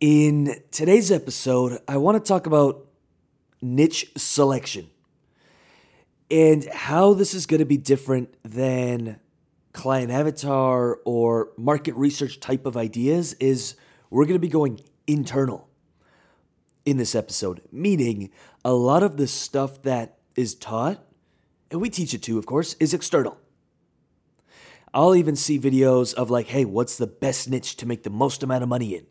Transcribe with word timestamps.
In 0.00 0.60
today's 0.72 1.12
episode, 1.12 1.78
I 1.86 1.98
want 1.98 2.22
to 2.22 2.28
talk 2.28 2.46
about 2.46 2.88
niche 3.62 4.10
selection 4.16 4.90
and 6.28 6.64
how 6.64 7.14
this 7.14 7.32
is 7.32 7.46
going 7.46 7.60
to 7.60 7.64
be 7.64 7.76
different 7.76 8.34
than 8.42 9.20
client 9.72 10.10
avatar 10.10 10.98
or 11.04 11.50
market 11.56 11.94
research 11.94 12.40
type 12.40 12.66
of 12.66 12.76
ideas 12.76 13.34
is 13.34 13.76
we're 14.10 14.24
going 14.24 14.34
to 14.34 14.40
be 14.40 14.48
going 14.48 14.80
internal 15.06 15.68
in 16.84 16.96
this 16.96 17.14
episode, 17.14 17.60
meaning 17.70 18.30
a 18.64 18.72
lot 18.72 19.04
of 19.04 19.16
the 19.16 19.28
stuff 19.28 19.80
that 19.82 20.18
is 20.34 20.56
taught, 20.56 21.04
and 21.70 21.80
we 21.80 21.88
teach 21.88 22.12
it 22.14 22.22
too, 22.22 22.36
of 22.36 22.46
course, 22.46 22.74
is 22.80 22.92
external. 22.94 23.38
I'll 24.92 25.14
even 25.14 25.36
see 25.36 25.58
videos 25.58 26.14
of 26.14 26.30
like, 26.30 26.48
hey, 26.48 26.64
what's 26.64 26.98
the 26.98 27.06
best 27.06 27.48
niche 27.48 27.76
to 27.76 27.86
make 27.86 28.02
the 28.02 28.10
most 28.10 28.42
amount 28.42 28.64
of 28.64 28.68
money 28.68 28.96
in? 28.96 29.06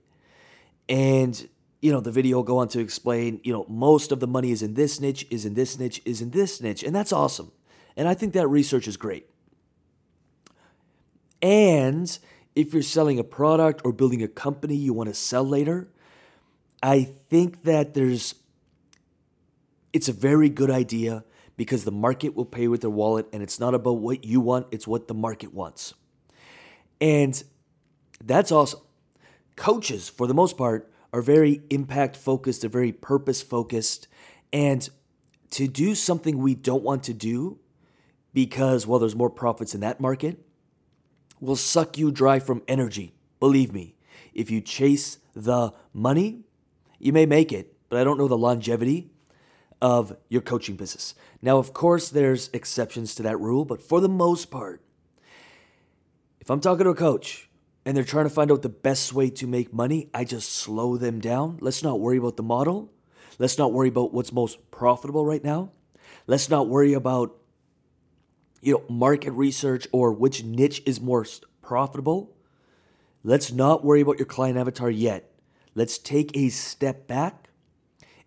And, 0.89 1.47
you 1.81 1.91
know, 1.91 1.99
the 1.99 2.11
video 2.11 2.37
will 2.37 2.43
go 2.43 2.57
on 2.57 2.67
to 2.69 2.79
explain, 2.79 3.39
you 3.43 3.53
know, 3.53 3.65
most 3.67 4.11
of 4.11 4.19
the 4.19 4.27
money 4.27 4.51
is 4.51 4.61
in 4.61 4.73
this 4.73 4.99
niche, 4.99 5.25
is 5.29 5.45
in 5.45 5.53
this 5.53 5.79
niche, 5.79 6.01
is 6.05 6.21
in 6.21 6.31
this 6.31 6.61
niche. 6.61 6.83
And 6.83 6.95
that's 6.95 7.13
awesome. 7.13 7.51
And 7.95 8.07
I 8.07 8.13
think 8.13 8.33
that 8.33 8.47
research 8.47 8.87
is 8.87 8.97
great. 8.97 9.29
And 11.41 12.17
if 12.55 12.73
you're 12.73 12.81
selling 12.81 13.19
a 13.19 13.23
product 13.23 13.81
or 13.83 13.91
building 13.91 14.23
a 14.23 14.27
company 14.27 14.75
you 14.75 14.93
want 14.93 15.09
to 15.09 15.13
sell 15.13 15.43
later, 15.43 15.89
I 16.81 17.09
think 17.29 17.63
that 17.63 17.93
there's 17.93 18.35
it's 19.91 20.09
a 20.09 20.13
very 20.13 20.49
good 20.49 20.71
idea 20.71 21.23
because 21.55 21.83
the 21.83 21.91
market 21.91 22.35
will 22.35 22.45
pay 22.45 22.67
with 22.67 22.81
their 22.81 22.89
wallet 22.89 23.27
and 23.31 23.43
it's 23.43 23.59
not 23.59 23.75
about 23.75 23.93
what 23.93 24.23
you 24.23 24.41
want, 24.41 24.67
it's 24.71 24.87
what 24.87 25.07
the 25.07 25.13
market 25.13 25.53
wants. 25.53 25.93
And 26.99 27.41
that's 28.23 28.51
awesome. 28.51 28.79
Coaches, 29.55 30.09
for 30.09 30.27
the 30.27 30.33
most 30.33 30.57
part, 30.57 30.91
are 31.11 31.21
very 31.21 31.61
impact 31.69 32.17
focused, 32.17 32.61
they're 32.61 32.69
very 32.69 32.91
purpose 32.91 33.41
focused. 33.41 34.07
And 34.51 34.89
to 35.51 35.67
do 35.67 35.93
something 35.95 36.39
we 36.39 36.55
don't 36.55 36.83
want 36.83 37.03
to 37.03 37.13
do 37.13 37.59
because, 38.33 38.87
well, 38.87 38.99
there's 38.99 39.15
more 39.15 39.29
profits 39.29 39.75
in 39.75 39.81
that 39.81 39.99
market, 39.99 40.39
will 41.39 41.55
suck 41.55 41.97
you 41.97 42.11
dry 42.11 42.39
from 42.39 42.63
energy. 42.67 43.13
Believe 43.39 43.73
me, 43.73 43.95
if 44.33 44.49
you 44.49 44.61
chase 44.61 45.19
the 45.35 45.71
money, 45.93 46.41
you 46.99 47.13
may 47.13 47.25
make 47.25 47.51
it, 47.51 47.75
but 47.89 47.99
I 47.99 48.03
don't 48.03 48.17
know 48.17 48.27
the 48.27 48.37
longevity 48.37 49.11
of 49.81 50.15
your 50.29 50.41
coaching 50.41 50.75
business. 50.75 51.13
Now, 51.41 51.57
of 51.57 51.73
course, 51.73 52.09
there's 52.09 52.49
exceptions 52.53 53.13
to 53.15 53.23
that 53.23 53.39
rule, 53.39 53.65
but 53.65 53.81
for 53.81 53.99
the 53.99 54.09
most 54.09 54.49
part, 54.49 54.81
if 56.39 56.49
I'm 56.49 56.61
talking 56.61 56.85
to 56.85 56.91
a 56.91 56.95
coach 56.95 57.49
and 57.85 57.95
they're 57.95 58.03
trying 58.03 58.25
to 58.25 58.29
find 58.29 58.51
out 58.51 58.61
the 58.61 58.69
best 58.69 59.13
way 59.13 59.29
to 59.29 59.47
make 59.47 59.73
money, 59.73 60.09
I 60.13 60.23
just 60.23 60.51
slow 60.51 60.97
them 60.97 61.19
down. 61.19 61.57
Let's 61.61 61.83
not 61.83 61.99
worry 61.99 62.17
about 62.17 62.37
the 62.37 62.43
model. 62.43 62.91
Let's 63.39 63.57
not 63.57 63.73
worry 63.73 63.89
about 63.89 64.13
what's 64.13 64.31
most 64.31 64.71
profitable 64.71 65.25
right 65.25 65.43
now. 65.43 65.71
Let's 66.27 66.49
not 66.49 66.67
worry 66.67 66.93
about 66.93 67.35
you 68.61 68.73
know 68.73 68.83
market 68.93 69.31
research 69.31 69.87
or 69.91 70.13
which 70.13 70.43
niche 70.43 70.81
is 70.85 71.01
more 71.01 71.25
profitable. 71.61 72.35
Let's 73.23 73.51
not 73.51 73.83
worry 73.83 74.01
about 74.01 74.19
your 74.19 74.25
client 74.25 74.57
avatar 74.57 74.89
yet. 74.89 75.31
Let's 75.75 75.97
take 75.97 76.35
a 76.37 76.49
step 76.49 77.07
back 77.07 77.49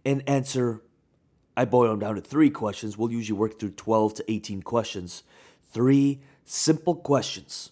and 0.04 0.22
answer 0.28 0.82
I 1.56 1.64
boil 1.64 1.90
them 1.90 2.00
down 2.00 2.16
to 2.16 2.20
three 2.20 2.50
questions. 2.50 2.98
We'll 2.98 3.10
usually 3.10 3.38
work 3.38 3.58
through 3.58 3.70
12 3.70 4.14
to 4.14 4.30
18 4.30 4.62
questions. 4.62 5.22
Three 5.72 6.20
simple 6.44 6.94
questions. 6.94 7.70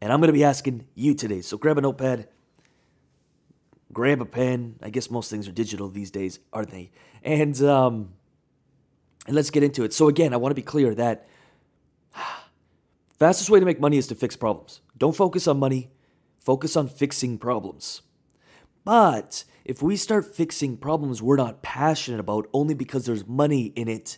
And 0.00 0.12
I'm 0.12 0.20
going 0.20 0.28
to 0.28 0.32
be 0.32 0.44
asking 0.44 0.86
you 0.94 1.14
today. 1.14 1.40
So 1.40 1.56
grab 1.56 1.78
a 1.78 1.80
notepad, 1.80 2.28
grab 3.92 4.20
a 4.20 4.24
pen. 4.24 4.76
I 4.82 4.90
guess 4.90 5.10
most 5.10 5.30
things 5.30 5.48
are 5.48 5.52
digital 5.52 5.88
these 5.88 6.10
days, 6.10 6.38
aren't 6.52 6.70
they? 6.70 6.90
And 7.22 7.60
um, 7.62 8.10
and 9.26 9.34
let's 9.34 9.50
get 9.50 9.62
into 9.62 9.84
it. 9.84 9.92
So 9.92 10.08
again, 10.08 10.32
I 10.32 10.36
want 10.36 10.52
to 10.52 10.54
be 10.56 10.62
clear 10.62 10.94
that 10.94 11.28
fastest 13.18 13.50
way 13.50 13.60
to 13.60 13.66
make 13.66 13.80
money 13.80 13.98
is 13.98 14.06
to 14.08 14.14
fix 14.14 14.36
problems. 14.36 14.80
Don't 14.96 15.16
focus 15.16 15.46
on 15.46 15.58
money. 15.58 15.90
Focus 16.38 16.76
on 16.76 16.88
fixing 16.88 17.36
problems. 17.36 18.02
But 18.84 19.44
if 19.64 19.82
we 19.82 19.96
start 19.96 20.34
fixing 20.34 20.78
problems 20.78 21.20
we're 21.20 21.36
not 21.36 21.62
passionate 21.62 22.20
about 22.20 22.48
only 22.54 22.72
because 22.72 23.04
there's 23.04 23.26
money 23.26 23.66
in 23.76 23.86
it, 23.86 24.16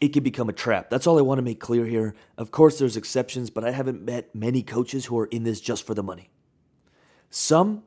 it 0.00 0.12
can 0.12 0.22
become 0.22 0.48
a 0.48 0.52
trap. 0.52 0.90
That's 0.90 1.06
all 1.06 1.18
I 1.18 1.22
want 1.22 1.38
to 1.38 1.42
make 1.42 1.60
clear 1.60 1.84
here. 1.84 2.14
Of 2.36 2.50
course, 2.50 2.78
there's 2.78 2.96
exceptions, 2.96 3.50
but 3.50 3.64
I 3.64 3.72
haven't 3.72 4.02
met 4.02 4.34
many 4.34 4.62
coaches 4.62 5.06
who 5.06 5.18
are 5.18 5.26
in 5.26 5.42
this 5.42 5.60
just 5.60 5.84
for 5.84 5.94
the 5.94 6.02
money. 6.02 6.30
Some, 7.30 7.82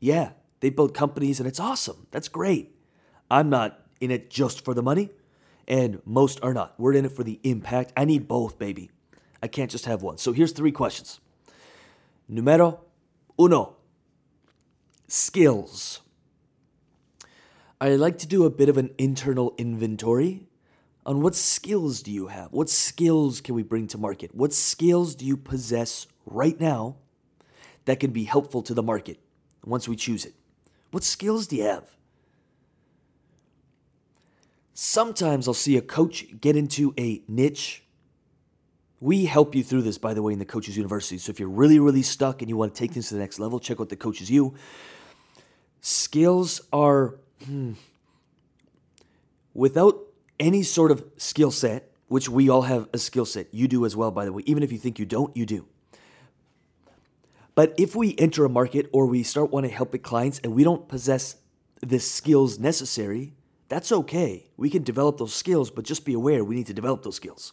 yeah, 0.00 0.32
they 0.60 0.70
build 0.70 0.94
companies 0.94 1.38
and 1.38 1.48
it's 1.48 1.60
awesome. 1.60 2.06
That's 2.10 2.28
great. 2.28 2.74
I'm 3.30 3.50
not 3.50 3.80
in 4.00 4.10
it 4.10 4.30
just 4.30 4.64
for 4.64 4.74
the 4.74 4.82
money, 4.82 5.10
and 5.66 6.02
most 6.04 6.40
are 6.42 6.52
not. 6.52 6.74
We're 6.78 6.94
in 6.94 7.04
it 7.04 7.12
for 7.12 7.24
the 7.24 7.40
impact. 7.42 7.92
I 7.96 8.04
need 8.04 8.28
both, 8.28 8.58
baby. 8.58 8.90
I 9.42 9.48
can't 9.48 9.70
just 9.70 9.86
have 9.86 10.02
one. 10.02 10.18
So 10.18 10.32
here's 10.32 10.52
three 10.52 10.72
questions. 10.72 11.20
Numero 12.28 12.80
uno 13.38 13.76
skills. 15.08 16.00
I 17.80 17.90
like 17.96 18.18
to 18.18 18.26
do 18.26 18.44
a 18.44 18.50
bit 18.50 18.68
of 18.68 18.78
an 18.78 18.90
internal 18.98 19.54
inventory 19.58 20.46
on 21.06 21.20
what 21.20 21.34
skills 21.34 22.02
do 22.02 22.10
you 22.10 22.28
have? 22.28 22.52
What 22.52 22.70
skills 22.70 23.40
can 23.40 23.54
we 23.54 23.62
bring 23.62 23.86
to 23.88 23.98
market? 23.98 24.34
What 24.34 24.52
skills 24.52 25.14
do 25.14 25.24
you 25.24 25.36
possess 25.36 26.06
right 26.24 26.58
now 26.58 26.96
that 27.84 28.00
can 28.00 28.10
be 28.10 28.24
helpful 28.24 28.62
to 28.62 28.74
the 28.74 28.82
market 28.82 29.18
once 29.64 29.88
we 29.88 29.96
choose 29.96 30.24
it? 30.24 30.34
What 30.90 31.04
skills 31.04 31.46
do 31.46 31.56
you 31.56 31.64
have? 31.64 31.90
Sometimes 34.72 35.46
I'll 35.46 35.54
see 35.54 35.76
a 35.76 35.82
coach 35.82 36.26
get 36.40 36.56
into 36.56 36.94
a 36.98 37.22
niche. 37.28 37.82
We 39.00 39.26
help 39.26 39.54
you 39.54 39.62
through 39.62 39.82
this, 39.82 39.98
by 39.98 40.14
the 40.14 40.22
way, 40.22 40.32
in 40.32 40.38
the 40.38 40.44
Coaches 40.46 40.76
University. 40.76 41.18
So 41.18 41.30
if 41.30 41.38
you're 41.38 41.48
really, 41.48 41.78
really 41.78 42.02
stuck 42.02 42.40
and 42.40 42.48
you 42.48 42.56
want 42.56 42.74
to 42.74 42.78
take 42.78 42.92
things 42.92 43.08
to 43.08 43.14
the 43.14 43.20
next 43.20 43.38
level, 43.38 43.60
check 43.60 43.80
out 43.80 43.90
the 43.90 43.96
Coaches 43.96 44.30
U. 44.30 44.54
Skills 45.80 46.62
are 46.72 47.16
hmm, 47.44 47.72
without 49.52 50.03
any 50.38 50.62
sort 50.62 50.90
of 50.90 51.04
skill 51.16 51.50
set, 51.50 51.90
which 52.08 52.28
we 52.28 52.48
all 52.48 52.62
have 52.62 52.88
a 52.92 52.98
skill 52.98 53.24
set. 53.24 53.52
You 53.52 53.68
do 53.68 53.84
as 53.84 53.96
well, 53.96 54.10
by 54.10 54.24
the 54.24 54.32
way. 54.32 54.42
Even 54.46 54.62
if 54.62 54.72
you 54.72 54.78
think 54.78 54.98
you 54.98 55.06
don't, 55.06 55.36
you 55.36 55.46
do. 55.46 55.66
But 57.54 57.74
if 57.78 57.94
we 57.94 58.16
enter 58.18 58.44
a 58.44 58.48
market 58.48 58.88
or 58.92 59.06
we 59.06 59.22
start 59.22 59.50
wanting 59.50 59.70
to 59.70 59.76
help 59.76 59.92
with 59.92 60.02
clients 60.02 60.40
and 60.42 60.54
we 60.54 60.64
don't 60.64 60.88
possess 60.88 61.36
the 61.80 62.00
skills 62.00 62.58
necessary, 62.58 63.34
that's 63.68 63.92
okay. 63.92 64.50
We 64.56 64.70
can 64.70 64.82
develop 64.82 65.18
those 65.18 65.34
skills, 65.34 65.70
but 65.70 65.84
just 65.84 66.04
be 66.04 66.14
aware 66.14 66.44
we 66.44 66.56
need 66.56 66.66
to 66.66 66.74
develop 66.74 67.02
those 67.02 67.16
skills. 67.16 67.52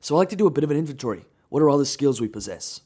So 0.00 0.16
I 0.16 0.18
like 0.18 0.30
to 0.30 0.36
do 0.36 0.46
a 0.46 0.50
bit 0.50 0.64
of 0.64 0.70
an 0.70 0.76
inventory. 0.76 1.24
What 1.48 1.62
are 1.62 1.70
all 1.70 1.78
the 1.78 1.86
skills 1.86 2.20
we 2.20 2.28
possess? 2.28 2.80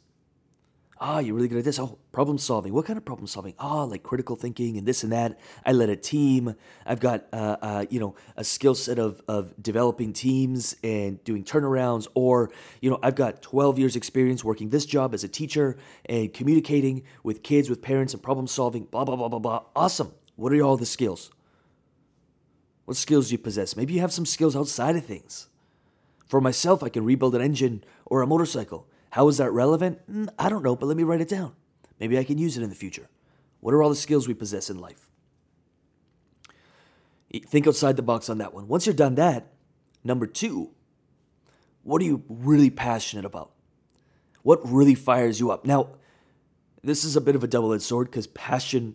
Ah, 0.98 1.18
you're 1.18 1.34
really 1.34 1.48
good 1.48 1.58
at 1.58 1.64
this. 1.64 1.78
Oh, 1.78 1.98
problem 2.10 2.38
solving. 2.38 2.72
What 2.72 2.86
kind 2.86 2.96
of 2.96 3.04
problem 3.04 3.26
solving? 3.26 3.52
Ah, 3.58 3.84
like 3.84 4.02
critical 4.02 4.34
thinking 4.34 4.78
and 4.78 4.88
this 4.88 5.02
and 5.02 5.12
that. 5.12 5.38
I 5.64 5.72
led 5.72 5.90
a 5.90 5.96
team. 5.96 6.54
I've 6.86 7.00
got, 7.00 7.26
uh, 7.34 7.56
uh, 7.60 7.84
you 7.90 8.00
know, 8.00 8.14
a 8.34 8.44
skill 8.44 8.74
set 8.74 8.98
of, 8.98 9.20
of 9.28 9.52
developing 9.62 10.14
teams 10.14 10.74
and 10.82 11.22
doing 11.22 11.44
turnarounds. 11.44 12.06
Or, 12.14 12.50
you 12.80 12.88
know, 12.88 12.98
I've 13.02 13.14
got 13.14 13.42
12 13.42 13.78
years 13.78 13.94
experience 13.94 14.42
working 14.42 14.70
this 14.70 14.86
job 14.86 15.12
as 15.12 15.22
a 15.22 15.28
teacher 15.28 15.76
and 16.06 16.32
communicating 16.32 17.02
with 17.22 17.42
kids, 17.42 17.68
with 17.68 17.82
parents 17.82 18.14
and 18.14 18.22
problem 18.22 18.46
solving, 18.46 18.84
blah, 18.84 19.04
blah, 19.04 19.16
blah, 19.16 19.28
blah, 19.28 19.38
blah. 19.38 19.64
Awesome. 19.76 20.12
What 20.36 20.52
are 20.54 20.62
all 20.62 20.78
the 20.78 20.86
skills? 20.86 21.30
What 22.86 22.96
skills 22.96 23.28
do 23.28 23.32
you 23.32 23.38
possess? 23.38 23.76
Maybe 23.76 23.92
you 23.92 24.00
have 24.00 24.12
some 24.12 24.24
skills 24.24 24.56
outside 24.56 24.96
of 24.96 25.04
things. 25.04 25.48
For 26.26 26.40
myself, 26.40 26.82
I 26.82 26.88
can 26.88 27.04
rebuild 27.04 27.34
an 27.34 27.42
engine 27.42 27.84
or 28.06 28.22
a 28.22 28.26
motorcycle. 28.26 28.88
How 29.10 29.28
is 29.28 29.38
that 29.38 29.50
relevant? 29.50 30.00
Mm, 30.10 30.28
I 30.38 30.48
don't 30.48 30.62
know, 30.62 30.76
but 30.76 30.86
let 30.86 30.96
me 30.96 31.02
write 31.02 31.20
it 31.20 31.28
down. 31.28 31.54
Maybe 31.98 32.18
I 32.18 32.24
can 32.24 32.38
use 32.38 32.56
it 32.56 32.62
in 32.62 32.68
the 32.68 32.74
future. 32.74 33.08
What 33.60 33.74
are 33.74 33.82
all 33.82 33.88
the 33.88 33.96
skills 33.96 34.28
we 34.28 34.34
possess 34.34 34.70
in 34.70 34.78
life? 34.78 35.08
Think 37.32 37.66
outside 37.66 37.96
the 37.96 38.02
box 38.02 38.28
on 38.28 38.38
that 38.38 38.54
one. 38.54 38.68
Once 38.68 38.86
you're 38.86 38.94
done 38.94 39.16
that, 39.16 39.52
number 40.04 40.26
two, 40.26 40.70
what 41.82 42.00
are 42.02 42.04
you 42.04 42.22
really 42.28 42.70
passionate 42.70 43.24
about? 43.24 43.52
What 44.42 44.60
really 44.70 44.94
fires 44.94 45.40
you 45.40 45.50
up? 45.50 45.64
Now, 45.64 45.90
this 46.82 47.04
is 47.04 47.16
a 47.16 47.20
bit 47.20 47.34
of 47.34 47.42
a 47.42 47.48
double 47.48 47.72
edged 47.72 47.82
sword 47.82 48.08
because 48.08 48.26
passion 48.28 48.94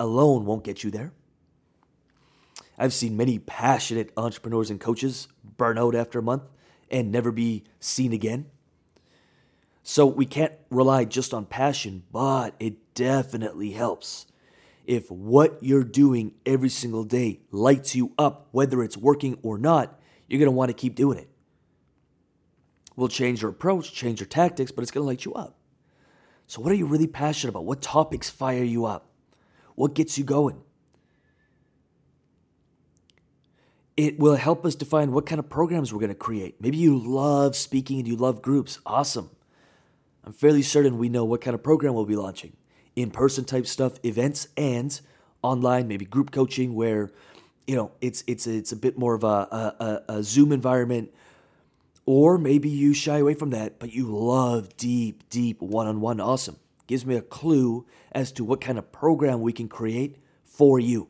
alone 0.00 0.44
won't 0.44 0.64
get 0.64 0.82
you 0.82 0.90
there. 0.90 1.12
I've 2.78 2.92
seen 2.92 3.16
many 3.16 3.38
passionate 3.38 4.12
entrepreneurs 4.16 4.70
and 4.70 4.80
coaches 4.80 5.28
burn 5.56 5.78
out 5.78 5.94
after 5.94 6.18
a 6.18 6.22
month 6.22 6.44
and 6.90 7.10
never 7.10 7.32
be 7.32 7.64
seen 7.80 8.12
again. 8.12 8.46
So 9.82 10.06
we 10.06 10.26
can't 10.26 10.52
rely 10.70 11.04
just 11.04 11.32
on 11.32 11.46
passion, 11.46 12.02
but 12.12 12.54
it 12.60 12.94
definitely 12.94 13.70
helps. 13.70 14.26
If 14.86 15.10
what 15.10 15.58
you're 15.62 15.84
doing 15.84 16.34
every 16.46 16.68
single 16.68 17.04
day 17.04 17.40
lights 17.50 17.94
you 17.94 18.12
up, 18.18 18.48
whether 18.52 18.82
it's 18.82 18.96
working 18.96 19.38
or 19.42 19.58
not, 19.58 19.98
you're 20.26 20.38
want 20.50 20.70
to 20.70 20.74
keep 20.74 20.94
doing 20.94 21.18
it. 21.18 21.28
We'll 22.96 23.08
change 23.08 23.42
your 23.42 23.50
approach, 23.50 23.92
change 23.92 24.20
your 24.20 24.26
tactics, 24.26 24.72
but 24.72 24.82
it's 24.82 24.90
to 24.90 25.00
light 25.00 25.24
you 25.24 25.34
up. 25.34 25.56
So, 26.48 26.60
what 26.60 26.72
are 26.72 26.74
you 26.74 26.86
really 26.86 27.06
passionate 27.06 27.50
about? 27.50 27.64
What 27.64 27.80
topics 27.80 28.28
fire 28.30 28.64
you 28.64 28.86
up? 28.86 29.10
What 29.74 29.94
gets 29.94 30.18
you 30.18 30.24
going? 30.24 30.62
It 33.96 34.18
will 34.18 34.36
help 34.36 34.64
us 34.64 34.74
define 34.74 35.12
what 35.12 35.26
kind 35.26 35.38
of 35.38 35.48
programs 35.48 35.92
we're 35.92 36.00
going 36.00 36.08
to 36.08 36.14
create. 36.14 36.60
Maybe 36.60 36.78
you 36.78 36.98
love 36.98 37.54
speaking 37.54 37.98
and 37.98 38.08
you 38.08 38.16
love 38.16 38.42
groups. 38.42 38.80
Awesome. 38.86 39.30
I'm 40.28 40.34
fairly 40.34 40.60
certain 40.60 40.98
we 40.98 41.08
know 41.08 41.24
what 41.24 41.40
kind 41.40 41.54
of 41.54 41.62
program 41.62 41.94
we'll 41.94 42.04
be 42.04 42.14
launching 42.14 42.54
in 42.94 43.10
person 43.10 43.46
type 43.46 43.66
stuff, 43.66 43.98
events, 44.04 44.46
and 44.58 45.00
online, 45.40 45.88
maybe 45.88 46.04
group 46.04 46.32
coaching 46.32 46.74
where 46.74 47.10
you 47.66 47.74
know 47.74 47.92
it's 48.02 48.24
it's 48.26 48.46
it's 48.46 48.70
a 48.70 48.76
bit 48.76 48.98
more 48.98 49.14
of 49.14 49.24
a, 49.24 49.26
a, 49.26 50.02
a 50.16 50.22
Zoom 50.22 50.52
environment, 50.52 51.14
or 52.04 52.36
maybe 52.36 52.68
you 52.68 52.92
shy 52.92 53.16
away 53.16 53.32
from 53.32 53.48
that, 53.50 53.78
but 53.78 53.94
you 53.94 54.14
love 54.14 54.76
deep, 54.76 55.26
deep 55.30 55.62
one 55.62 55.86
on 55.86 56.02
one. 56.02 56.20
Awesome. 56.20 56.58
Gives 56.86 57.06
me 57.06 57.16
a 57.16 57.22
clue 57.22 57.86
as 58.12 58.30
to 58.32 58.44
what 58.44 58.60
kind 58.60 58.76
of 58.76 58.92
program 58.92 59.40
we 59.40 59.54
can 59.54 59.66
create 59.66 60.18
for 60.44 60.78
you. 60.78 61.08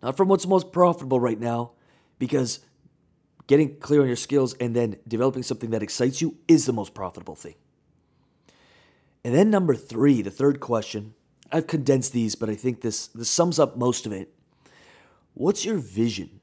Not 0.00 0.16
from 0.16 0.28
what's 0.28 0.46
most 0.46 0.70
profitable 0.70 1.18
right 1.18 1.40
now, 1.40 1.72
because 2.20 2.60
getting 3.52 3.76
clear 3.76 4.00
on 4.00 4.06
your 4.06 4.16
skills 4.16 4.54
and 4.54 4.74
then 4.74 4.96
developing 5.06 5.42
something 5.42 5.68
that 5.68 5.82
excites 5.82 6.22
you 6.22 6.38
is 6.48 6.64
the 6.64 6.72
most 6.72 6.94
profitable 6.94 7.34
thing. 7.34 7.54
And 9.22 9.34
then 9.34 9.50
number 9.50 9.74
three, 9.74 10.22
the 10.22 10.30
third 10.30 10.58
question, 10.58 11.12
I've 11.52 11.66
condensed 11.66 12.14
these, 12.14 12.34
but 12.34 12.48
I 12.48 12.54
think 12.54 12.80
this, 12.80 13.08
this 13.08 13.28
sums 13.28 13.58
up 13.58 13.76
most 13.76 14.06
of 14.06 14.12
it. 14.12 14.32
What's 15.34 15.66
your 15.66 15.76
vision? 15.76 16.40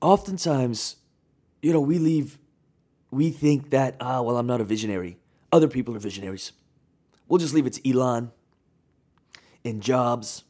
Oftentimes, 0.00 0.96
you 1.62 1.72
know, 1.72 1.80
we 1.80 1.98
leave, 1.98 2.38
we 3.10 3.30
think 3.30 3.70
that, 3.70 3.96
ah, 4.00 4.22
well, 4.22 4.38
I'm 4.38 4.46
not 4.46 4.60
a 4.60 4.64
visionary. 4.64 5.18
Other 5.50 5.66
people 5.66 5.96
are 5.96 5.98
visionaries. 5.98 6.52
We'll 7.26 7.40
just 7.40 7.54
leave 7.54 7.66
it 7.66 7.72
to 7.72 7.90
Elon 7.90 8.30
and 9.64 9.82
Jobs 9.82 10.44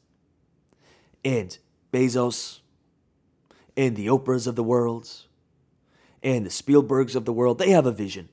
and 1.24 1.56
Bezos 1.90 2.59
and 3.80 3.96
the 3.96 4.08
Oprahs 4.08 4.46
of 4.46 4.56
the 4.56 4.62
world 4.62 5.08
and 6.22 6.44
the 6.44 6.50
Spielbergs 6.50 7.16
of 7.16 7.24
the 7.24 7.32
world. 7.32 7.58
They 7.58 7.70
have 7.70 7.86
a 7.86 7.92
vision. 7.92 8.28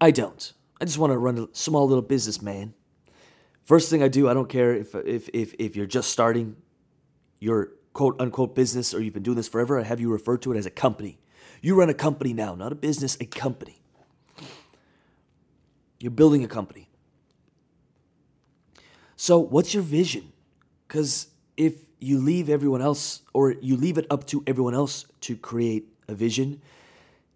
I 0.00 0.10
don't. 0.10 0.52
I 0.80 0.84
just 0.84 0.98
want 0.98 1.12
to 1.12 1.18
run 1.18 1.38
a 1.38 1.48
small 1.52 1.86
little 1.86 2.02
business, 2.02 2.42
man. 2.42 2.74
First 3.64 3.88
thing 3.88 4.02
I 4.02 4.08
do, 4.08 4.28
I 4.28 4.34
don't 4.34 4.48
care 4.48 4.74
if 4.74 4.96
if 4.96 5.28
if, 5.32 5.54
if 5.60 5.76
you're 5.76 5.86
just 5.86 6.10
starting 6.10 6.56
your 7.38 7.70
quote 7.92 8.20
unquote 8.20 8.56
business 8.56 8.92
or 8.92 9.00
you've 9.00 9.14
been 9.14 9.22
doing 9.22 9.36
this 9.36 9.48
forever, 9.48 9.78
I 9.78 9.84
have 9.84 10.00
you 10.00 10.10
refer 10.10 10.36
to 10.38 10.52
it 10.52 10.58
as 10.58 10.66
a 10.66 10.70
company. 10.70 11.18
You 11.62 11.76
run 11.76 11.88
a 11.88 11.94
company 11.94 12.32
now, 12.32 12.56
not 12.56 12.72
a 12.72 12.74
business, 12.74 13.16
a 13.20 13.26
company. 13.26 13.78
You're 16.00 16.10
building 16.10 16.42
a 16.42 16.48
company. 16.48 16.88
So, 19.14 19.38
what's 19.38 19.72
your 19.72 19.84
vision? 19.84 20.32
Because 20.86 21.28
if 21.56 21.85
you 21.98 22.18
leave 22.18 22.48
everyone 22.48 22.82
else 22.82 23.22
or 23.32 23.52
you 23.52 23.76
leave 23.76 23.98
it 23.98 24.06
up 24.10 24.26
to 24.26 24.42
everyone 24.46 24.74
else 24.74 25.06
to 25.22 25.36
create 25.36 25.88
a 26.08 26.14
vision, 26.14 26.60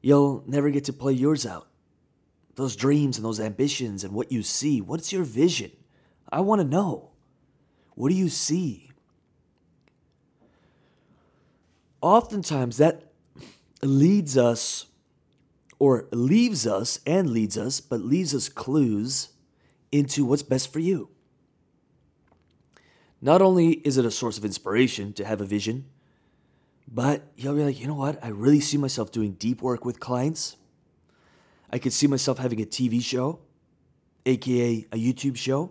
you'll 0.00 0.44
never 0.46 0.70
get 0.70 0.84
to 0.84 0.92
play 0.92 1.12
yours 1.12 1.46
out. 1.46 1.68
Those 2.56 2.76
dreams 2.76 3.16
and 3.16 3.24
those 3.24 3.40
ambitions 3.40 4.04
and 4.04 4.12
what 4.12 4.30
you 4.30 4.42
see, 4.42 4.80
what's 4.80 5.12
your 5.12 5.24
vision? 5.24 5.72
I 6.30 6.40
want 6.40 6.60
to 6.60 6.66
know. 6.66 7.10
What 7.94 8.10
do 8.10 8.14
you 8.14 8.28
see? 8.28 8.90
Oftentimes, 12.02 12.78
that 12.78 13.12
leads 13.82 14.38
us, 14.38 14.86
or 15.78 16.06
leaves 16.12 16.66
us 16.66 17.00
and 17.06 17.30
leads 17.30 17.58
us, 17.58 17.80
but 17.80 18.00
leaves 18.00 18.34
us 18.34 18.48
clues 18.48 19.30
into 19.92 20.24
what's 20.24 20.42
best 20.42 20.72
for 20.72 20.78
you. 20.78 21.10
Not 23.20 23.42
only 23.42 23.72
is 23.72 23.98
it 23.98 24.04
a 24.04 24.10
source 24.10 24.38
of 24.38 24.44
inspiration 24.44 25.12
to 25.14 25.24
have 25.24 25.40
a 25.40 25.44
vision, 25.44 25.84
but 26.88 27.22
you'll 27.36 27.54
be 27.54 27.64
like, 27.64 27.80
you 27.80 27.86
know 27.86 27.94
what? 27.94 28.22
I 28.24 28.28
really 28.28 28.60
see 28.60 28.76
myself 28.76 29.12
doing 29.12 29.32
deep 29.32 29.62
work 29.62 29.84
with 29.84 30.00
clients. 30.00 30.56
I 31.70 31.78
could 31.78 31.92
see 31.92 32.06
myself 32.06 32.38
having 32.38 32.60
a 32.60 32.64
TV 32.64 33.02
show, 33.02 33.40
aka 34.26 34.86
a 34.90 34.96
YouTube 34.96 35.36
show 35.36 35.70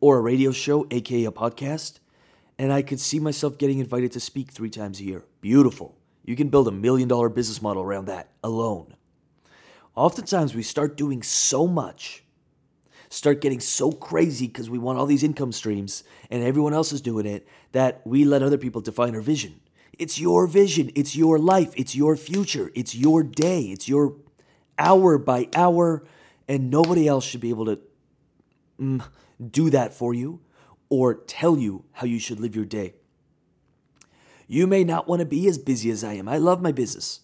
or 0.00 0.18
a 0.18 0.20
radio 0.20 0.50
show, 0.50 0.86
aka 0.90 1.24
a 1.24 1.30
podcast, 1.30 2.00
and 2.58 2.72
I 2.72 2.82
could 2.82 2.98
see 2.98 3.20
myself 3.20 3.58
getting 3.58 3.78
invited 3.78 4.12
to 4.12 4.20
speak 4.20 4.50
three 4.50 4.70
times 4.70 5.00
a 5.00 5.04
year. 5.04 5.24
Beautiful. 5.40 5.96
You 6.24 6.34
can 6.34 6.48
build 6.48 6.66
a 6.66 6.72
million 6.72 7.08
dollar 7.08 7.28
business 7.28 7.62
model 7.62 7.82
around 7.82 8.06
that 8.06 8.30
alone. 8.42 8.96
Oftentimes, 9.94 10.54
we 10.54 10.62
start 10.64 10.96
doing 10.96 11.22
so 11.22 11.68
much, 11.68 12.23
start 13.14 13.40
getting 13.40 13.60
so 13.60 13.92
crazy 13.92 14.46
because 14.46 14.68
we 14.68 14.78
want 14.78 14.98
all 14.98 15.06
these 15.06 15.22
income 15.22 15.52
streams 15.52 16.04
and 16.30 16.42
everyone 16.42 16.74
else 16.74 16.92
is 16.92 17.00
doing 17.00 17.26
it 17.26 17.46
that 17.72 18.00
we 18.04 18.24
let 18.24 18.42
other 18.42 18.58
people 18.58 18.80
define 18.80 19.14
our 19.14 19.20
vision. 19.20 19.60
It's 19.98 20.18
your 20.18 20.46
vision, 20.46 20.90
it's 20.94 21.14
your 21.14 21.38
life, 21.38 21.72
it's 21.76 21.94
your 21.94 22.16
future, 22.16 22.70
it's 22.74 22.94
your 22.94 23.22
day, 23.22 23.62
it's 23.62 23.88
your 23.88 24.16
hour 24.78 25.18
by 25.18 25.48
hour, 25.54 26.04
and 26.48 26.70
nobody 26.70 27.06
else 27.06 27.24
should 27.24 27.40
be 27.40 27.50
able 27.50 27.66
to. 27.66 27.78
Mm, 28.80 29.04
do 29.50 29.70
that 29.70 29.94
for 29.94 30.14
you 30.14 30.40
or 30.88 31.14
tell 31.14 31.58
you 31.58 31.84
how 31.92 32.06
you 32.06 32.18
should 32.18 32.40
live 32.40 32.54
your 32.54 32.64
day. 32.64 32.94
You 34.46 34.66
may 34.66 34.84
not 34.84 35.08
want 35.08 35.20
to 35.20 35.26
be 35.26 35.48
as 35.48 35.58
busy 35.58 35.90
as 35.90 36.04
I 36.04 36.14
am. 36.14 36.28
I 36.28 36.38
love 36.38 36.60
my 36.62 36.72
business. 36.72 37.20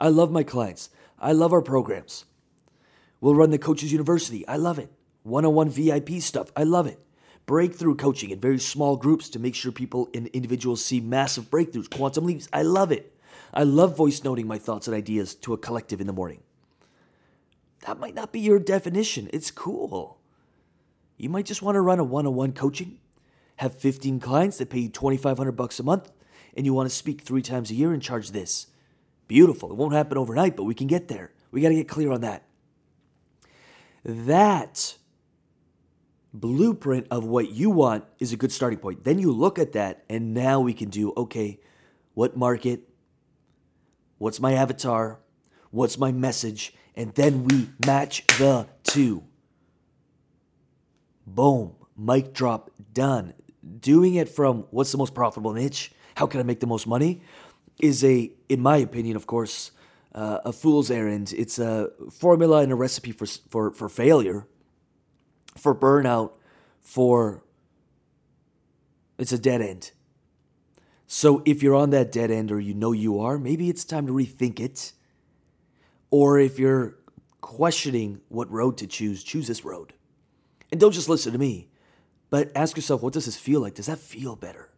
I 0.00 0.08
love 0.08 0.30
my 0.30 0.42
clients. 0.42 0.90
I 1.18 1.32
love 1.32 1.52
our 1.52 1.62
programs. 1.62 2.24
We'll 3.20 3.34
run 3.34 3.50
the 3.50 3.58
Coaches 3.58 3.92
University. 3.92 4.46
I 4.48 4.56
love 4.56 4.78
it. 4.78 4.90
One 5.24 5.44
on 5.44 5.54
one 5.54 5.70
VIP 5.70 6.20
stuff. 6.20 6.52
I 6.54 6.62
love 6.62 6.86
it. 6.86 7.00
Breakthrough 7.46 7.96
coaching 7.96 8.30
in 8.30 8.38
very 8.38 8.58
small 8.58 8.96
groups 8.96 9.28
to 9.30 9.38
make 9.38 9.54
sure 9.54 9.72
people 9.72 10.08
and 10.14 10.28
individuals 10.28 10.84
see 10.84 11.00
massive 11.00 11.50
breakthroughs, 11.50 11.90
quantum 11.90 12.24
leaps. 12.24 12.48
I 12.52 12.62
love 12.62 12.92
it. 12.92 13.12
I 13.52 13.64
love 13.64 13.96
voice 13.96 14.22
noting 14.22 14.46
my 14.46 14.58
thoughts 14.58 14.86
and 14.86 14.96
ideas 14.96 15.34
to 15.36 15.52
a 15.52 15.58
collective 15.58 16.00
in 16.00 16.06
the 16.06 16.12
morning. 16.12 16.42
That 17.86 17.98
might 17.98 18.14
not 18.14 18.32
be 18.32 18.40
your 18.40 18.58
definition. 18.58 19.28
It's 19.32 19.50
cool. 19.50 20.18
You 21.16 21.28
might 21.28 21.46
just 21.46 21.62
want 21.62 21.76
to 21.76 21.80
run 21.80 21.98
a 21.98 22.04
one-on-one 22.04 22.52
coaching, 22.52 22.98
have 23.56 23.78
15 23.78 24.20
clients 24.20 24.58
that 24.58 24.70
pay 24.70 24.80
you 24.80 24.88
2500 24.88 25.52
bucks 25.52 25.78
a 25.78 25.82
month, 25.82 26.10
and 26.56 26.64
you 26.66 26.72
want 26.74 26.88
to 26.88 26.94
speak 26.94 27.20
3 27.20 27.42
times 27.42 27.70
a 27.70 27.74
year 27.74 27.92
and 27.92 28.02
charge 28.02 28.30
this. 28.30 28.68
Beautiful. 29.28 29.70
It 29.70 29.76
won't 29.76 29.94
happen 29.94 30.18
overnight, 30.18 30.56
but 30.56 30.64
we 30.64 30.74
can 30.74 30.86
get 30.86 31.08
there. 31.08 31.32
We 31.50 31.60
got 31.60 31.68
to 31.68 31.74
get 31.74 31.88
clear 31.88 32.10
on 32.10 32.22
that. 32.22 32.44
That 34.04 34.96
blueprint 36.34 37.06
of 37.10 37.24
what 37.24 37.50
you 37.50 37.70
want 37.70 38.04
is 38.18 38.32
a 38.32 38.36
good 38.36 38.52
starting 38.52 38.80
point. 38.80 39.04
Then 39.04 39.18
you 39.18 39.30
look 39.32 39.58
at 39.58 39.72
that, 39.72 40.04
and 40.10 40.34
now 40.34 40.60
we 40.60 40.74
can 40.74 40.90
do 40.90 41.12
okay, 41.16 41.60
what 42.12 42.36
market? 42.36 42.88
What's 44.18 44.40
my 44.40 44.52
avatar? 44.52 45.20
What's 45.70 45.96
my 45.98 46.12
message? 46.12 46.74
And 46.96 47.14
then 47.14 47.44
we 47.44 47.70
match 47.86 48.26
the 48.38 48.68
two. 48.82 49.24
Boom, 51.26 51.74
mic 51.96 52.34
drop, 52.34 52.70
done. 52.92 53.34
Doing 53.80 54.14
it 54.16 54.28
from 54.28 54.66
what's 54.70 54.92
the 54.92 54.98
most 54.98 55.14
profitable 55.14 55.52
niche? 55.52 55.92
How 56.16 56.26
can 56.26 56.40
I 56.40 56.42
make 56.42 56.60
the 56.60 56.66
most 56.66 56.86
money? 56.86 57.22
Is 57.80 58.04
a, 58.04 58.30
in 58.48 58.60
my 58.60 58.76
opinion, 58.76 59.16
of 59.16 59.26
course, 59.26 59.72
uh, 60.14 60.38
a 60.44 60.52
fool's 60.52 60.90
errand. 60.90 61.34
It's 61.36 61.58
a 61.58 61.90
formula 62.12 62.60
and 62.60 62.70
a 62.70 62.76
recipe 62.76 63.10
for, 63.10 63.26
for, 63.26 63.72
for 63.72 63.88
failure, 63.88 64.46
for 65.56 65.74
burnout, 65.74 66.32
for. 66.80 67.42
It's 69.18 69.32
a 69.32 69.38
dead 69.38 69.60
end. 69.62 69.92
So 71.06 71.42
if 71.44 71.62
you're 71.62 71.76
on 71.76 71.90
that 71.90 72.10
dead 72.10 72.30
end 72.30 72.50
or 72.50 72.58
you 72.58 72.74
know 72.74 72.92
you 72.92 73.20
are, 73.20 73.38
maybe 73.38 73.68
it's 73.68 73.84
time 73.84 74.06
to 74.06 74.12
rethink 74.12 74.58
it. 74.58 74.92
Or 76.10 76.38
if 76.38 76.58
you're 76.58 76.96
questioning 77.40 78.20
what 78.28 78.50
road 78.50 78.78
to 78.78 78.86
choose, 78.86 79.22
choose 79.22 79.46
this 79.46 79.64
road. 79.64 79.92
And 80.72 80.80
don't 80.80 80.92
just 80.92 81.08
listen 81.08 81.32
to 81.32 81.38
me, 81.38 81.68
but 82.30 82.50
ask 82.56 82.74
yourself, 82.74 83.02
what 83.02 83.12
does 83.12 83.26
this 83.26 83.36
feel 83.36 83.60
like? 83.60 83.74
Does 83.74 83.86
that 83.86 83.98
feel 83.98 84.34
better? 84.34 84.70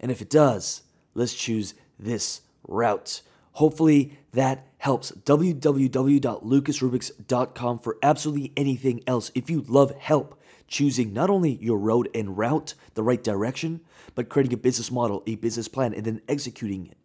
And 0.00 0.10
if 0.10 0.22
it 0.22 0.30
does, 0.30 0.82
let's 1.14 1.34
choose 1.34 1.74
this 1.98 2.40
route. 2.66 3.22
Hopefully 3.58 4.16
that 4.30 4.70
helps. 4.78 5.10
www.lucasrubix.com 5.10 7.78
for 7.80 7.98
absolutely 8.04 8.52
anything 8.56 9.02
else. 9.04 9.32
If 9.34 9.50
you 9.50 9.64
love 9.66 9.90
help 9.98 10.40
choosing 10.68 11.12
not 11.12 11.28
only 11.28 11.58
your 11.60 11.78
road 11.78 12.08
and 12.14 12.38
route, 12.38 12.74
the 12.94 13.02
right 13.02 13.20
direction, 13.20 13.80
but 14.14 14.28
creating 14.28 14.52
a 14.52 14.56
business 14.56 14.92
model, 14.92 15.24
a 15.26 15.34
business 15.34 15.66
plan, 15.66 15.92
and 15.92 16.04
then 16.04 16.20
executing 16.28 16.86
it. 16.86 16.96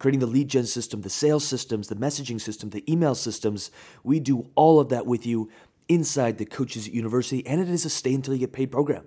Creating 0.00 0.18
the 0.18 0.26
lead 0.26 0.48
gen 0.48 0.66
system, 0.66 1.02
the 1.02 1.10
sales 1.10 1.46
systems, 1.46 1.86
the 1.86 1.94
messaging 1.94 2.40
system, 2.40 2.70
the 2.70 2.92
email 2.92 3.14
systems. 3.14 3.70
We 4.02 4.18
do 4.18 4.50
all 4.56 4.80
of 4.80 4.88
that 4.88 5.06
with 5.06 5.24
you 5.24 5.48
inside 5.88 6.38
the 6.38 6.44
Coaches 6.44 6.88
University, 6.88 7.46
and 7.46 7.60
it 7.60 7.68
is 7.68 7.84
a 7.84 7.90
stay 7.90 8.14
until 8.14 8.34
you 8.34 8.40
get 8.40 8.52
paid 8.52 8.72
program. 8.72 9.06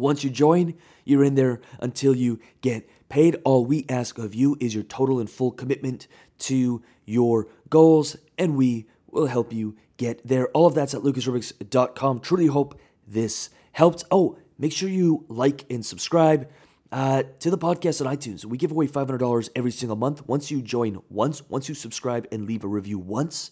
Once 0.00 0.24
you 0.24 0.30
join, 0.30 0.74
you're 1.04 1.22
in 1.22 1.34
there 1.34 1.60
until 1.78 2.16
you 2.16 2.40
get 2.62 2.88
paid. 3.08 3.36
All 3.44 3.64
we 3.64 3.84
ask 3.88 4.18
of 4.18 4.34
you 4.34 4.56
is 4.60 4.74
your 4.74 4.84
total 4.84 5.20
and 5.20 5.28
full 5.28 5.50
commitment 5.50 6.08
to 6.40 6.82
your 7.04 7.48
goals, 7.68 8.16
and 8.38 8.56
we 8.56 8.86
will 9.10 9.26
help 9.26 9.52
you 9.52 9.76
get 9.96 10.26
there. 10.26 10.48
All 10.48 10.66
of 10.66 10.74
that's 10.74 10.94
at 10.94 11.02
lucasrubix.com. 11.02 12.20
Truly 12.20 12.46
hope 12.46 12.80
this 13.06 13.50
helped. 13.72 14.04
Oh, 14.10 14.38
make 14.58 14.72
sure 14.72 14.88
you 14.88 15.24
like 15.28 15.66
and 15.70 15.84
subscribe 15.84 16.48
uh, 16.92 17.24
to 17.40 17.50
the 17.50 17.58
podcast 17.58 18.04
on 18.04 18.16
iTunes. 18.16 18.44
We 18.44 18.56
give 18.56 18.70
away 18.70 18.86
$500 18.86 19.50
every 19.54 19.70
single 19.70 19.96
month. 19.96 20.26
Once 20.26 20.50
you 20.50 20.62
join 20.62 21.02
once, 21.08 21.48
once 21.48 21.68
you 21.68 21.74
subscribe 21.74 22.26
and 22.32 22.46
leave 22.46 22.64
a 22.64 22.68
review 22.68 22.98
once, 22.98 23.50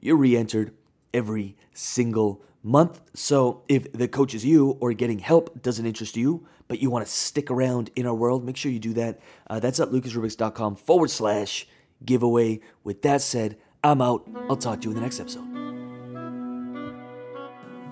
you're 0.00 0.16
re 0.16 0.36
entered 0.36 0.72
every 1.12 1.56
single 1.72 2.42
month. 2.64 3.00
So 3.14 3.62
if 3.68 3.92
the 3.92 4.08
Coaches 4.08 4.44
U 4.44 4.76
or 4.80 4.92
getting 4.94 5.20
help 5.20 5.62
doesn't 5.62 5.86
interest 5.86 6.16
you, 6.16 6.46
but 6.66 6.80
you 6.80 6.90
want 6.90 7.06
to 7.06 7.12
stick 7.12 7.50
around 7.50 7.90
in 7.94 8.06
our 8.06 8.14
world, 8.14 8.44
make 8.44 8.56
sure 8.56 8.72
you 8.72 8.80
do 8.80 8.94
that. 8.94 9.20
Uh, 9.48 9.60
that's 9.60 9.78
at 9.78 9.90
lucasrubix.com 9.90 10.76
forward 10.76 11.10
slash 11.10 11.68
giveaway. 12.04 12.60
With 12.82 13.02
that 13.02 13.20
said, 13.20 13.58
I'm 13.84 14.00
out. 14.00 14.26
I'll 14.48 14.56
talk 14.56 14.80
to 14.80 14.84
you 14.84 14.90
in 14.90 14.96
the 14.96 15.02
next 15.02 15.20
episode. 15.20 15.44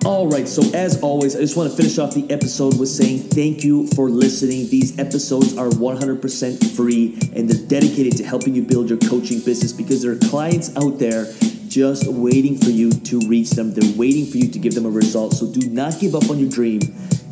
All 0.04 0.26
right, 0.26 0.48
so 0.48 0.62
as 0.74 1.00
always, 1.00 1.36
I 1.36 1.40
just 1.40 1.56
want 1.56 1.70
to 1.70 1.76
finish 1.76 1.96
off 1.96 2.12
the 2.12 2.28
episode 2.28 2.76
with 2.80 2.88
saying 2.88 3.20
thank 3.20 3.62
you 3.62 3.86
for 3.88 4.10
listening. 4.10 4.68
These 4.68 4.98
episodes 4.98 5.56
are 5.56 5.68
100% 5.68 6.76
free 6.76 7.16
and 7.36 7.48
they're 7.48 7.68
dedicated 7.68 8.16
to 8.16 8.24
helping 8.24 8.56
you 8.56 8.62
build 8.62 8.88
your 8.88 8.98
coaching 8.98 9.38
business 9.38 9.72
because 9.72 10.02
there 10.02 10.10
are 10.10 10.18
clients 10.28 10.76
out 10.76 10.98
there 10.98 11.26
just 11.72 12.06
waiting 12.06 12.58
for 12.58 12.70
you 12.70 12.90
to 12.90 13.18
reach 13.28 13.50
them. 13.50 13.72
They're 13.72 13.96
waiting 13.96 14.26
for 14.26 14.36
you 14.36 14.48
to 14.50 14.58
give 14.58 14.74
them 14.74 14.84
a 14.84 14.90
result. 14.90 15.32
So 15.32 15.50
do 15.50 15.68
not 15.70 15.98
give 15.98 16.14
up 16.14 16.28
on 16.28 16.38
your 16.38 16.50
dream 16.50 16.80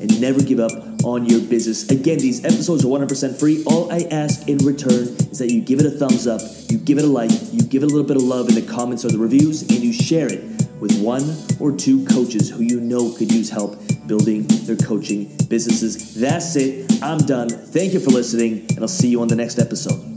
and 0.00 0.20
never 0.20 0.42
give 0.42 0.60
up 0.60 0.72
on 1.04 1.26
your 1.26 1.40
business. 1.40 1.90
Again, 1.90 2.18
these 2.18 2.44
episodes 2.44 2.84
are 2.84 2.88
100% 2.88 3.38
free. 3.38 3.62
All 3.66 3.92
I 3.92 4.06
ask 4.10 4.48
in 4.48 4.58
return 4.58 5.08
is 5.30 5.38
that 5.38 5.50
you 5.52 5.60
give 5.60 5.78
it 5.78 5.86
a 5.86 5.90
thumbs 5.90 6.26
up, 6.26 6.40
you 6.70 6.78
give 6.78 6.96
it 6.98 7.04
a 7.04 7.06
like, 7.06 7.30
you 7.52 7.62
give 7.62 7.82
it 7.82 7.86
a 7.86 7.94
little 7.94 8.06
bit 8.06 8.16
of 8.16 8.22
love 8.22 8.48
in 8.48 8.54
the 8.54 8.62
comments 8.62 9.04
or 9.04 9.10
the 9.10 9.18
reviews, 9.18 9.62
and 9.62 9.72
you 9.72 9.92
share 9.92 10.32
it 10.32 10.42
with 10.80 10.98
one 11.02 11.22
or 11.60 11.76
two 11.76 12.06
coaches 12.06 12.48
who 12.48 12.62
you 12.62 12.80
know 12.80 13.12
could 13.12 13.30
use 13.30 13.50
help 13.50 13.78
building 14.06 14.46
their 14.64 14.76
coaching 14.76 15.36
businesses. 15.48 16.14
That's 16.14 16.56
it. 16.56 17.02
I'm 17.02 17.18
done. 17.18 17.50
Thank 17.50 17.92
you 17.92 18.00
for 18.00 18.10
listening, 18.10 18.66
and 18.70 18.80
I'll 18.80 18.88
see 18.88 19.08
you 19.08 19.20
on 19.20 19.28
the 19.28 19.36
next 19.36 19.58
episode. 19.58 20.09